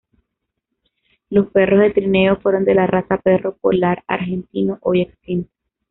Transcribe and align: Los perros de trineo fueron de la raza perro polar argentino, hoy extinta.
Los 1.29 1.49
perros 1.51 1.79
de 1.81 1.91
trineo 1.91 2.37
fueron 2.41 2.65
de 2.65 2.73
la 2.73 2.87
raza 2.87 3.17
perro 3.17 3.55
polar 3.57 4.03
argentino, 4.07 4.79
hoy 4.81 5.01
extinta. 5.03 5.51